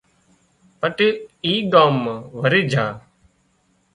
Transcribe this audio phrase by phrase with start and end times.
[0.79, 1.15] پٽيل
[1.45, 1.95] اي ڳام
[2.39, 2.85] وري جھا